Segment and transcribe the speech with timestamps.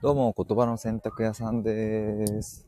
[0.00, 2.64] どうも、言葉の選択屋さんです。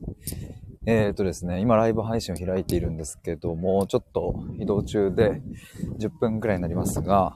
[0.85, 5.41] えっ、ー、とですね、今ライブ配信を開いているんですけども、ちょっと移動中で
[5.97, 7.33] 10分くらいになりますが、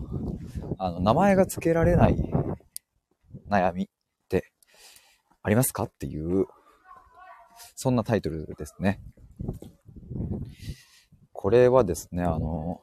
[0.80, 2.18] あの、名前が付けられない
[3.50, 3.88] 悩みっ
[4.28, 4.52] て
[5.42, 6.46] ありますかっていう、
[7.78, 9.00] そんなタイトルですね。
[11.32, 12.82] これはですね、あの、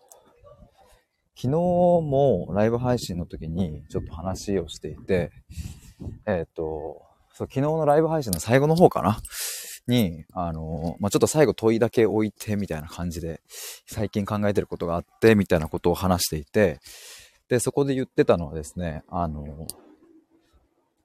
[1.37, 5.31] 昨日もライブ配信の時にちょっと話をしていて、
[6.27, 7.03] えっ、ー、と、
[7.35, 9.19] そう、昨日のライブ配信の最後の方かな？
[9.89, 13.41] に、あの、まあ、ちょっと最後問いだけ置いてみたいな感じで、
[13.87, 16.79] 最近考えてることがあって、みたいなことを話していて、
[17.49, 19.45] で、そこで言ってたのはですね、あの、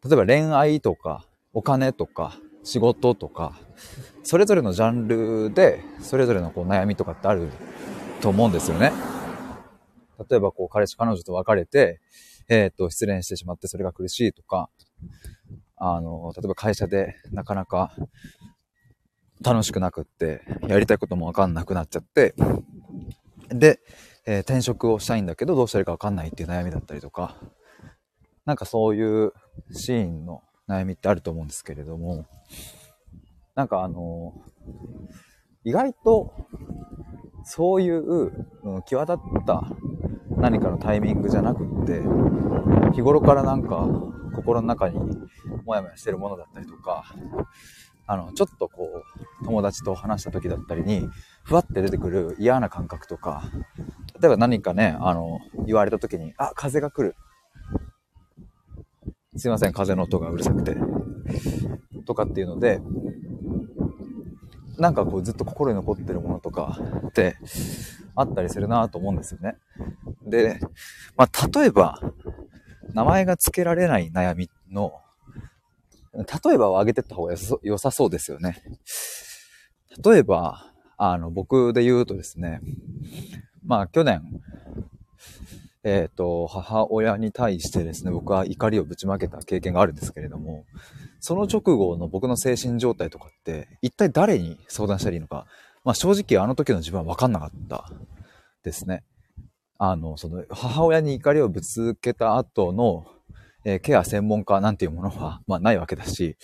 [0.05, 3.53] 例えば恋愛とか、お金とか、仕事とか、
[4.23, 7.49] それぞれのジャンルで、それぞれのこう悩みとかってある
[8.21, 8.91] と思うんですよね。
[10.29, 11.99] 例えばこう彼氏彼女と別れて、
[12.49, 14.69] えっ、ー、と、失恋してしまってそれが苦しいとか、
[15.75, 17.91] あの、例えば会社でなかなか
[19.43, 22.33] 楽しくなくって、やりたいこともわかんなくなっちゃって、
[23.49, 23.79] で、
[24.25, 27.37] えー、転職をしたいんだけどどうしたらいいかわかんないっていう悩みだったりとか、
[28.45, 29.33] なんかそういう
[29.71, 32.25] シーンの悩みってあると思うんですけれども、
[33.55, 34.33] なんかあの、
[35.63, 36.33] 意外と
[37.43, 38.31] そういう、
[38.63, 39.63] うん、際立った
[40.37, 42.01] 何かのタイミングじゃなくって、
[42.93, 43.87] 日頃からなんか
[44.31, 44.97] 心の中に
[45.65, 47.05] モヤモヤしてるものだったりとか、
[48.09, 49.03] あの、ちょっとこ
[49.41, 51.09] う、友達と話した時だったりに、
[51.43, 53.43] ふわって出てくる嫌な感覚とか、
[54.21, 57.15] 例えば何かね、あの、言われた時に、あ、風が来る。
[59.35, 60.77] すいません、風の音がうるさくて。
[62.05, 62.79] とかっていうので、
[64.77, 67.35] なんかこうずっと心に残ってるものとかって
[68.15, 69.57] あったりするなと思うんですよね。
[70.25, 70.59] で、
[71.15, 71.99] まあ、例えば、
[72.93, 74.93] 名前が付けられない悩みの、
[76.13, 78.63] 例えばを挙げてった方が良さそうですよね。
[80.03, 80.65] 例えば、
[80.97, 82.61] あの、僕で言うとですね、
[83.63, 84.23] まあ去年、
[85.83, 90.65] えっ、ー、と、母親に対してですね、僕は怒りをぶちまけた経験があるんですけれども、
[91.19, 95.45] その直後の僕の精神状態とかって、一体誰に相談したらいいのか、
[95.83, 97.89] まあ正直あの時の自分は分かんなかった
[98.63, 99.03] ですね。
[99.79, 103.05] あの、その、母親に怒りをぶつけた後の、
[103.63, 106.37] えー、ケア専門家なんていうものは、まあないわけだし、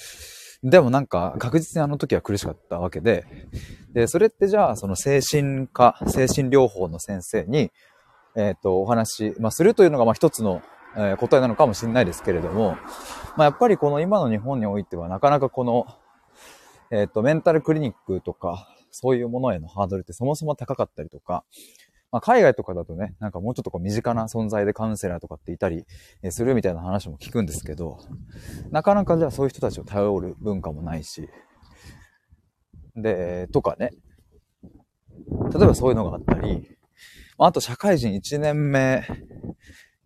[0.64, 3.26] でもなんか確実にあの時は苦しかったわけで、
[3.94, 7.72] で、それってじゃあその精神科、精神療法の先生に、
[8.36, 10.62] えっ、ー、と、お話、まあするというのがまあ一つの、
[10.96, 12.78] えー、答えなのかもしれないですけれども、
[13.36, 15.86] まあやっぱりこの今の日本においてはなかなかこの、
[16.92, 21.44] えっ、ー、と、メンタルクリニックとか、そういうものへのハードルってそもそも高かったりとか、
[22.14, 25.84] まあ、海外とかだとね、なんかもうちょっとこう身近な存在でカウンセラーとかっていたり
[26.30, 27.98] するみたいな話も聞くんですけど、
[28.70, 31.28] なかなかじゃあそういう人たちを頼る文化もないし、
[32.96, 33.90] で、とかね。
[35.52, 36.78] 例えばそういうのがあったり、
[37.40, 39.08] あと社会人1年目、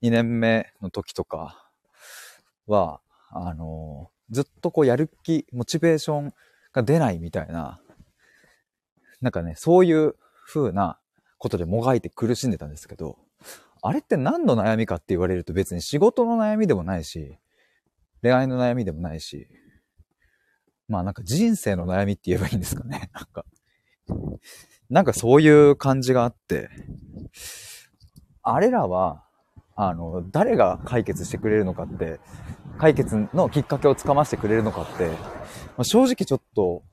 [0.02, 1.70] 2年目の時とか
[2.68, 3.02] は、
[3.32, 6.34] あの、ずっとこうやる気、モチベーション
[6.72, 7.82] が出ないみたいな、
[9.20, 10.16] なんかね、そういう
[10.46, 11.00] 風な
[11.38, 13.18] ことでもがいて苦しんでたんですけど、
[13.82, 17.38] あれって何の悩みかって言われると別に仕事の悩みでもないし、
[18.22, 19.48] 恋愛の悩みでもないし、
[20.88, 23.10] まあなんか人生の悩みって言えばいいんですかね。
[23.14, 23.46] なんか、
[24.90, 26.70] なんかそういう感じがあって、
[28.42, 29.24] あれらは、
[29.76, 32.20] あの、誰が解決してくれるのかって、
[32.80, 35.16] 解決のきっかけをつかませてくれるのかって、ま
[35.80, 36.84] あ、正直ちょっと、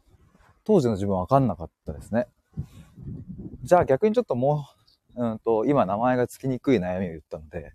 [0.65, 2.27] 当時の自分わかんなかったですね。
[3.65, 4.67] じゃあ逆にちょっとも
[5.17, 7.73] う、うんと、今名前がつきにくい悩みを言ったので、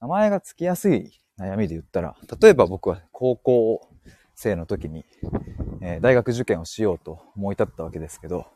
[0.00, 3.88] 名前がつきやすい悩みで言ったら、例えば僕は高校
[4.36, 5.04] 生の時に、
[5.80, 8.46] えー、大学受験をしようと思い立ったわけですけど、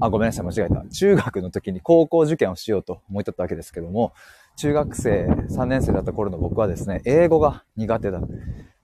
[0.00, 0.86] あ、ごめんなさい、間違えた。
[0.90, 4.12] 中学の時に高校受験をしようと思い立ったわけですけども、
[4.56, 8.20] 中学生3年生だった頃の僕はですね、英語が苦手だ。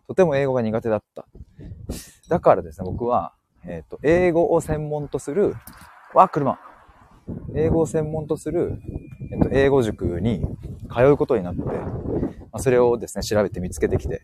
[0.08, 1.26] とても英語が苦手だった。
[2.30, 3.34] だからですね、僕は、
[3.66, 5.54] えっ、ー、と、英語を専門とする
[6.14, 6.58] わ、車。
[7.54, 8.80] 英語を専門とする、
[9.32, 10.46] えっと、英語塾に
[10.94, 11.62] 通うことになって、
[12.52, 14.22] ま、それをですね、調べて見つけてきて、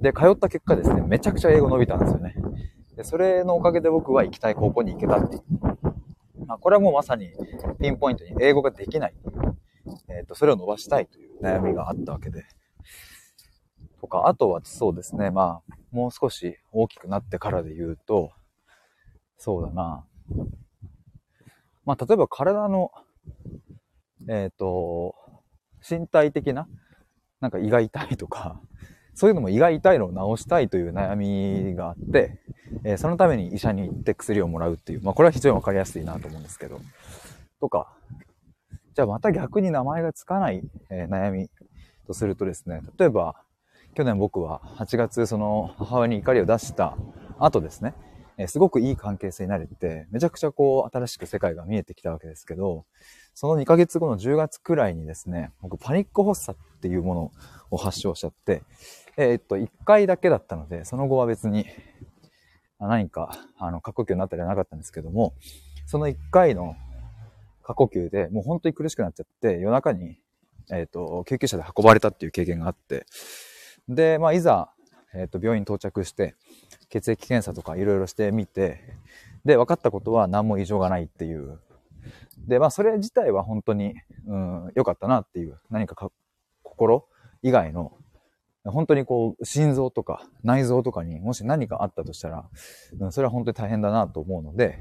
[0.00, 2.34] で、通った結果ですね、めちゃくちゃ英語伸びたんですよね。
[2.96, 5.42] で、それのおかげで僕は行きたい高校に行けたっていう。
[6.46, 7.30] まあ、これはもうまさに
[7.80, 9.14] ピンポイントに英語ができない。
[10.08, 12.44] えっ、と、それを伸ばしたいという悩みがあったわけで。
[14.00, 18.32] とか、あとはそうですね、まあ、もう少し大きくなってからで言うと、
[19.38, 20.04] そうだな。
[21.84, 22.90] まあ、例えば体の、
[24.28, 25.14] えっ、ー、と、
[25.88, 26.68] 身体的な、
[27.40, 28.60] なんか胃が痛いとか、
[29.14, 32.38] そういうのも胃が痛いのを治したいという悩みがあって、
[32.84, 36.80] えー、そのために医者に行って薬をもらうっていう、まあこれは非常にわかりやすいなと思うんですけど、
[37.60, 37.92] とか、
[38.94, 41.48] じゃあまた逆に名前がつかない、えー、悩み
[42.06, 43.36] とするとですね、例えば、
[43.94, 46.96] 去年僕は8月その母親に怒りを出した
[47.38, 47.94] 後ですね、
[48.42, 52.86] え、すごくいい関係性になれて、めちゃくちゃこう新しく世界が見えてきたわけですけど、
[53.34, 57.32] その2ヶ月後の10月くらいにですね、僕パニック発作っていうもの
[57.70, 58.62] を発症しちゃって、
[59.18, 61.66] えー、っと、1回だけだったので、その後は別に
[62.78, 65.34] 何か、あの、過呼吸になったりはなかったんですけども、
[65.84, 66.76] その1回の
[67.62, 70.18] 過呼吸でもう本当に苦しくなっちゃって、夜中に、
[70.72, 73.04] えっ、と、救急車で運ばれたっていう経験があって、
[73.88, 74.70] で、まあ、いざ、
[75.14, 76.34] えっ、と、病院到着して、
[76.88, 78.80] 血液検査とかいろいろしてみて、
[79.44, 81.60] で、分かったことは何も異常がないっていう。
[82.46, 83.94] で、まあ、それ自体は本当に、
[84.26, 86.10] うん、良かったなっていう、何かか
[86.62, 87.06] 心
[87.42, 87.92] 以外の、
[88.64, 92.48] 本当にこう、心臓とか内臓とかにもし何かあったとしたら、
[92.98, 94.78] うん、それは本当に大変だなと思うので、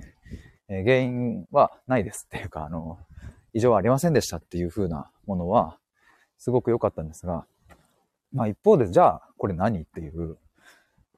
[0.67, 2.99] えー、原因はないですっていうか、あの、
[3.53, 5.77] 異常はありませんでしたっていう風なものは、
[6.37, 7.45] すごく良かったんですが、
[8.33, 10.37] まあ一方で、じゃあ、これ何っていう、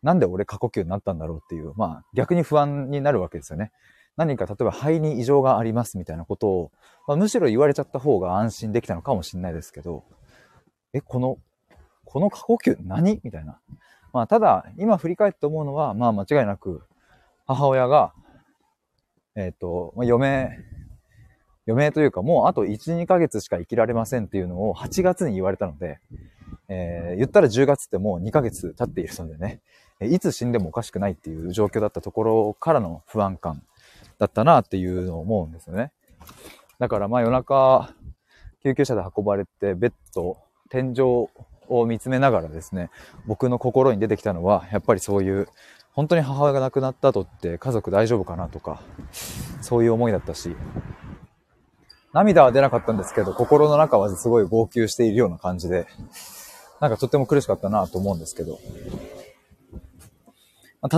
[0.03, 3.71] なんで俺過呼吸になったんだろうっていう、まあ逆に不安になるわけですよね。
[4.17, 6.71] 何か例えば肺に異常がありますみたいなことを、
[7.07, 10.03] まあ、むしろ言われちゃった方が安心できたのかもしれないですけど、
[10.93, 11.37] え、この、
[12.05, 13.59] この過呼吸何みたいな。
[14.13, 16.83] まあただ、今振り返って思うのは、まあ間違いなく、
[17.47, 18.13] 母親が、
[19.35, 20.59] えっ、ー、と、まあ、余命、
[21.67, 25.99] 余命というかもうあと1、2ヶ月しか生きられませんっていうのを8月に言われたので、
[26.73, 29.59] えー、言ったら10月ってもう2ヶ月経っているのでね、
[30.01, 33.61] いつ死んでもおかしくないっていう状況だったところからの不安感
[34.19, 35.91] だったなっていうのを思うんですよね。
[36.79, 37.93] だからまあ夜中、
[38.63, 40.37] 救急車で運ばれて、ベッド、
[40.69, 41.01] 天井
[41.67, 42.89] を見つめながらですね、
[43.27, 45.49] 僕の心に出てきたのは、やっぱりそういう
[45.91, 48.81] 本当に母親が亡くなった後って家族大丈夫かなとか、
[49.61, 50.55] そういう思いだったし、
[52.13, 55.87] 涙は出なかったんですけど、心の中はすごい号泣しているような感じで、
[56.81, 58.59] なんかとっても苦しかったなと思うんですけど、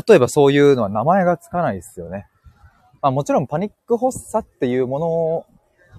[0.07, 2.25] 例えばそういうのは名前がつかないですよね。
[3.01, 5.45] まあもちろんパニック発作っていうもの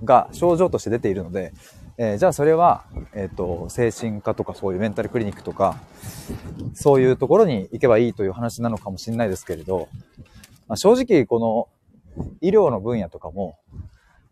[0.03, 1.53] が症状として出ているので、
[1.99, 2.85] えー、じゃあそれは、
[3.15, 5.77] えっ、ー、と、精神科とかそういうメンタルクリニックとか、
[6.73, 9.89] そういうところに行けばいいという話なのかもしれないですけれど、
[10.67, 11.39] まあ、正直こ
[12.17, 13.59] の医療の分野とかも、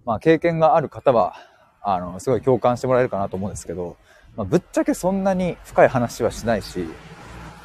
[0.06, 1.34] まあ経験がある方は、
[1.82, 3.96] あの、すごい共感してもらえるかなと思うんですけど、
[4.36, 6.86] まあ、ぶっちゃけそんなに深い話はしないし、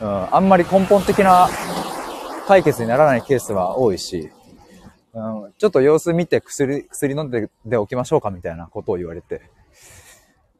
[0.02, 1.50] うん、あんまり根本的な
[2.48, 4.30] 解決にならないケースは多いし、
[5.14, 9.42] うん、ちょっと様子見て薬、薬飲んででおきましょうかみたいなことを言われて、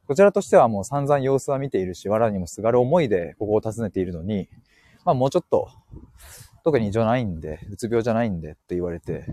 [0.08, 4.48] こちらとしてはもう散々様子は見ているし、藁にもすがる思いでここを訪ねているのに、
[5.04, 5.70] まあもうちょっと、
[6.64, 9.32] 特に異常ないんで、うつ病じゃないんでって言われて、い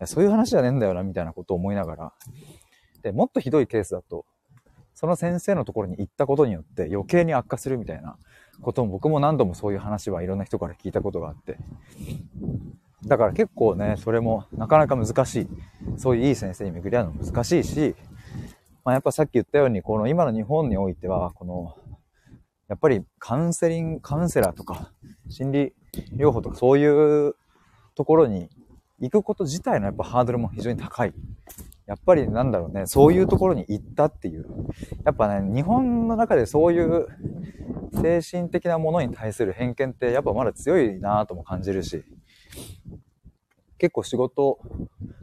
[0.00, 2.12] やそういう話じゃねえんだよな、みたいなことを思いながら。
[3.02, 4.26] で、もっとひどいケースだと、
[4.94, 8.16] その先生のところに行ったことによって余計に悪化するみたいな
[8.60, 11.58] ことも僕も何度もそういう話はいろんな人から聞いたことがあって。
[13.06, 15.48] だから結構ね、それもなかなか難しい。
[15.96, 17.96] そういういい先生に巡り合うの難しいし、
[18.84, 21.76] まあ、やっぱさっき言ったように、この今の日本においては、この、
[22.68, 24.92] やっぱりカウンセリング、カウンセラーとか、
[25.28, 25.72] 心理
[26.16, 27.34] 療法とかそういう
[27.94, 28.48] ところに
[29.00, 31.12] 行くこと自体のやっぱハードルも非常に高い。
[31.86, 34.46] やっぱりなんだろうね、そういうところに行ったっていう。
[35.04, 37.06] やっぱね、日本の中でそういう
[38.00, 42.04] 精神的なものに対する偏見ってやっぱまだ強いなぁとも感じるし、
[43.78, 44.60] 結構仕事、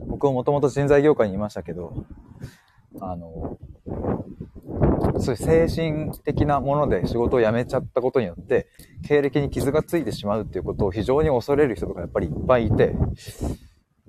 [0.00, 2.04] 僕ももともと人材業界にいましたけど、
[3.00, 3.56] あの、
[5.18, 8.68] そういう精神的なもので仕事を辞めちゃったことによって、
[9.06, 12.94] 経歴に傷がついてしまうっていうことを非常に恐れる人とかやっぱりいっぱいいて、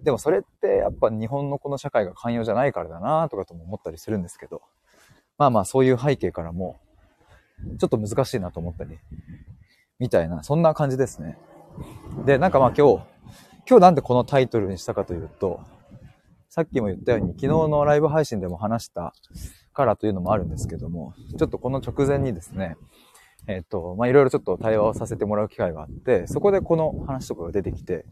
[0.04, 4.62] でもそれってやっぱ日本のこの社会が寛容じゃないからだなとかとも思ったりするんですけど、
[5.38, 6.80] まあまあそういう背景からも、
[7.80, 8.98] ちょっと難しいなと思ったり、
[10.00, 11.38] みたいな、そんな感じですね。
[12.26, 13.04] で、なんかまあ今日、
[13.70, 15.62] 今日なんでこのタイトルにしたかというと、
[16.50, 19.14] さっきも言ったように、昨日のライブ配信でも話した
[19.74, 22.76] からというのもあるんですけども、ちょっとこの直前にですね、
[23.48, 28.06] えっ、と、まあ、いろいろちょっと対話をさせてもらう機会があって、そこでこの話とかが出てきて、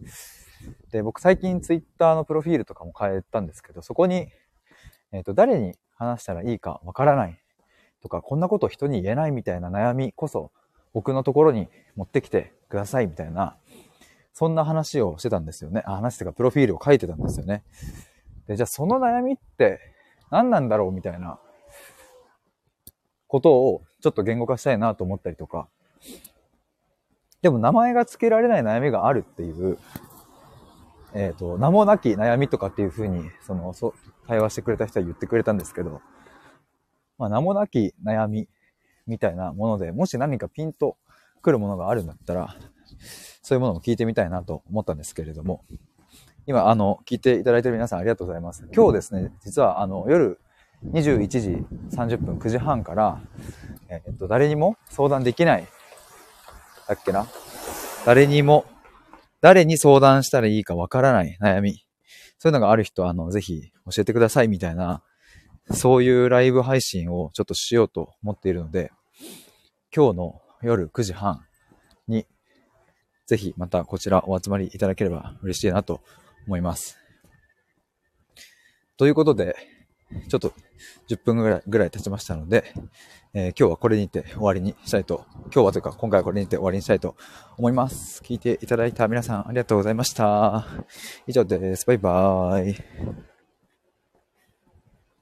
[0.92, 4.30] で、僕最近ツイッターのプロフィールとかも変えたんですけど、そこに、
[5.12, 7.40] えっ、と、誰に話したらいいかわからない
[8.02, 10.52] とか、こんなこと人に言えないみたいな悩みこそ、
[10.94, 13.58] 僕のところに持ってきてくださいみたいな、
[14.34, 15.84] そんな話をしてたんですよね。
[15.86, 17.64] あ、話っていうか、プロフィールを書いてたんですよね。
[18.48, 19.80] で、じゃあその悩みって
[20.32, 21.40] 何なんだろうみたいな
[23.28, 25.68] ことをちょっと言語化したいなと思ったりとか、
[27.42, 29.78] でも名前が付けられない悩みがあるっていう、
[31.14, 33.94] えっ、ー、と、名もなき悩みとかっていうふうに、その、そ
[34.28, 36.02] 対話してくれた人は言ってくれたんですけど、
[37.18, 38.48] まあ、名もなき悩み
[39.08, 40.98] みたいなもので、もし何かピンと
[41.42, 42.56] 来るものがあるんだったら、
[43.42, 45.64] そういうものも聞いてみたいなと思ったんですけれども、
[46.46, 48.68] 今、あの、聞いていただいてる皆さんありがとうございます。
[48.74, 50.40] 今日ですね、実は、あの、夜
[50.86, 53.22] 21時30分、9時半から、
[53.90, 55.68] えっと、誰にも相談できない、
[56.88, 57.28] だっけな？
[58.06, 58.66] 誰にも、
[59.42, 61.86] 誰に相談したらいいかわからない悩み。
[62.38, 65.04] そういうのがある人は、あの、ぜひ教えてくださいみたいな、
[65.72, 68.92] そういうライブ配信をちょっとしようと思っているので、
[69.96, 71.46] 今日の夜9時半
[72.08, 72.26] に、
[73.28, 76.02] ぜひまたこちらお集まりいただければ嬉しいなと
[76.48, 76.98] 思います。
[78.98, 79.56] ということで、
[80.28, 80.54] ちょっと
[81.08, 82.74] 10分ぐらいぐらい経ちましたので、
[83.34, 87.16] えー、今日はこれにて終わりにしたいと、今日はというか今回はこれにて終わりにしたいと
[87.58, 88.22] 思います。
[88.24, 90.66] 聞いていただいた皆さんありがとうございました。
[91.28, 91.86] 以上です。
[91.86, 93.39] バイバーイ。